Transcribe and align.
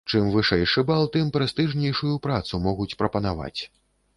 Чым 0.11 0.29
вышэйшы 0.35 0.83
бал, 0.87 1.03
тым 1.17 1.29
прэстыжнейшую 1.35 2.15
працу 2.25 2.61
могуць 2.67 2.91
прапанаваць. 3.03 3.57